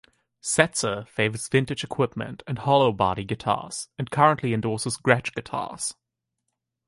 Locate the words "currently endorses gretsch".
4.09-5.31